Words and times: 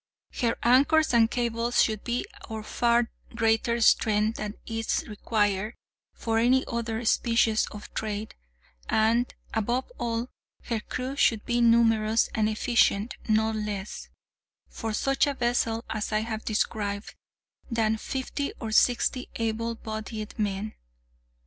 Her 0.39 0.57
anchors 0.63 1.13
and 1.13 1.29
cables 1.29 1.83
should 1.83 2.03
be 2.03 2.25
of 2.49 2.65
far 2.65 3.11
greater 3.35 3.79
strength 3.81 4.37
than 4.37 4.55
is 4.65 5.05
required 5.07 5.75
for 6.15 6.39
any 6.39 6.65
other 6.67 7.05
species 7.05 7.67
of 7.67 7.93
trade, 7.93 8.33
and, 8.89 9.31
above 9.53 9.91
all, 9.99 10.31
her 10.63 10.79
crew 10.79 11.15
should 11.15 11.45
be 11.45 11.61
numerous 11.61 12.29
and 12.33 12.49
efficient—not 12.49 13.55
less, 13.55 14.09
for 14.67 14.91
such 14.91 15.27
a 15.27 15.35
vessel 15.35 15.85
as 15.87 16.11
I 16.11 16.21
have 16.21 16.45
described, 16.45 17.13
than 17.69 17.97
fifty 17.97 18.53
or 18.59 18.71
sixty 18.71 19.29
able 19.35 19.75
bodied 19.75 20.33
men. 20.39 20.73